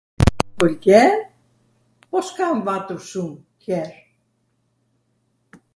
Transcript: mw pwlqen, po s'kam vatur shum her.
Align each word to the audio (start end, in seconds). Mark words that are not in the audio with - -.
mw 0.47 0.53
pwlqen, 0.61 1.17
po 2.09 2.17
s'kam 2.29 2.57
vatur 2.69 2.99
shum 3.09 3.29
her. 3.69 3.89